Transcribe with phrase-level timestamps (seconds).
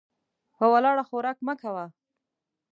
[0.57, 1.85] په ولاړه خوراک مه کوه.